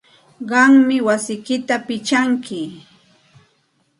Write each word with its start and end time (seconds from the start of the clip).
Qammi 0.49 0.97
wasiyki 1.07 1.55
pichanki. 1.87 2.61